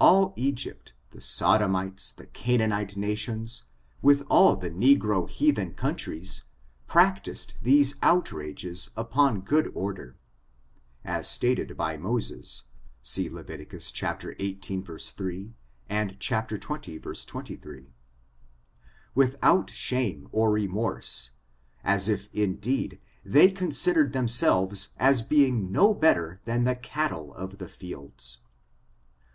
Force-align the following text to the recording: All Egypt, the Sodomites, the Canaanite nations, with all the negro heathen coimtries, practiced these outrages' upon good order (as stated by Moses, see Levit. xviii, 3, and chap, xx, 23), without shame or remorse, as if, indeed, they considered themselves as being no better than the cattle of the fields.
All 0.00 0.32
Egypt, 0.36 0.94
the 1.10 1.20
Sodomites, 1.20 2.12
the 2.12 2.24
Canaanite 2.24 2.96
nations, 2.96 3.64
with 4.00 4.22
all 4.30 4.56
the 4.56 4.70
negro 4.70 5.28
heathen 5.28 5.74
coimtries, 5.74 6.40
practiced 6.86 7.58
these 7.60 7.94
outrages' 8.00 8.88
upon 8.96 9.42
good 9.42 9.70
order 9.74 10.16
(as 11.04 11.28
stated 11.28 11.76
by 11.76 11.98
Moses, 11.98 12.62
see 13.02 13.28
Levit. 13.28 13.70
xviii, 13.82 14.58
3, 14.62 15.54
and 15.90 16.18
chap, 16.18 16.48
xx, 16.48 16.58
23), 17.26 17.92
without 19.14 19.68
shame 19.68 20.28
or 20.32 20.50
remorse, 20.50 21.32
as 21.84 22.08
if, 22.08 22.30
indeed, 22.32 22.98
they 23.26 23.50
considered 23.50 24.14
themselves 24.14 24.92
as 24.96 25.20
being 25.20 25.70
no 25.70 25.92
better 25.92 26.40
than 26.46 26.64
the 26.64 26.76
cattle 26.76 27.34
of 27.34 27.58
the 27.58 27.68
fields. 27.68 28.38